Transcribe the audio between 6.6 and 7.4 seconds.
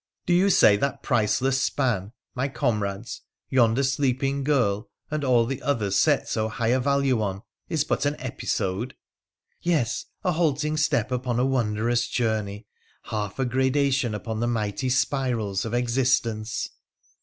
a value